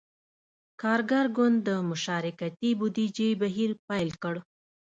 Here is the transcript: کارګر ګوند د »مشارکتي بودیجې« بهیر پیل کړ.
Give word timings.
کارګر 0.81 1.25
ګوند 1.37 1.57
د 1.67 1.69
»مشارکتي 1.89 2.69
بودیجې« 2.79 3.29
بهیر 3.41 3.71
پیل 3.87 4.09
کړ. 4.23 4.35